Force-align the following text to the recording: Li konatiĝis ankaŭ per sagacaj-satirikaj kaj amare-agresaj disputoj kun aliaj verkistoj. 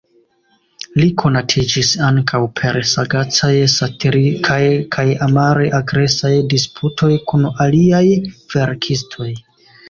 Li 0.99 1.07
konatiĝis 1.23 1.91
ankaŭ 2.07 2.39
per 2.59 2.79
sagacaj-satirikaj 2.91 4.59
kaj 4.97 5.05
amare-agresaj 5.27 6.33
disputoj 6.55 7.13
kun 7.29 7.47
aliaj 7.67 8.03
verkistoj. 8.57 9.31